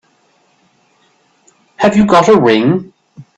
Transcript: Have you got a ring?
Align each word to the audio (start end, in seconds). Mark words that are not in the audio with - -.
Have 1.75 1.95
you 1.95 2.07
got 2.07 2.27
a 2.27 2.35
ring? 2.35 2.91